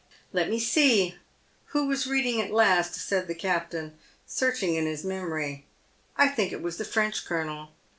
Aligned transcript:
"Let 0.33 0.49
me 0.49 0.57
see, 0.59 1.13
who 1.65 1.85
was 1.85 2.07
reading 2.07 2.39
it 2.39 2.49
last?" 2.49 2.95
said 3.07 3.27
the 3.27 3.35
captain, 3.35 3.99
search 4.25 4.63
ing 4.63 4.73
in 4.73 4.87
his 4.87 5.03
memory." 5.03 5.65
I 6.17 6.27
think 6.27 6.51
it 6.51 6.63
was 6.63 6.77
the 6.77 6.85
Trench 6.85 7.23
colonel. 7.23 7.69